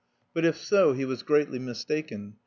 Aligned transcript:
But, 0.33 0.45
if 0.45 0.57
so, 0.57 0.93
he 0.93 1.05
was 1.05 1.21
greatly 1.21 1.59
mistaken. 1.59 2.37